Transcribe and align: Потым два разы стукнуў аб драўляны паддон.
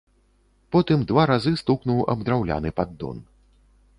Потым 0.75 1.03
два 1.11 1.25
разы 1.31 1.53
стукнуў 1.61 2.01
аб 2.15 2.25
драўляны 2.29 2.69
паддон. 2.79 3.17